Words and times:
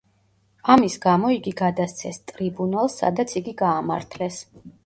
ამის 0.75 0.95
გამო 1.03 1.29
იგი 1.35 1.53
გადასცეს 1.59 2.19
ტრიბუნალს 2.31 2.99
სადაც 3.03 3.39
იგი 3.43 3.57
გაამართლეს. 3.63 4.43